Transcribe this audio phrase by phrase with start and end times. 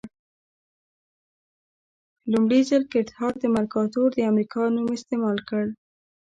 [2.31, 5.65] لومړي ځل ګردهارد مرکاتور د امریکا نوم استعمال کړ.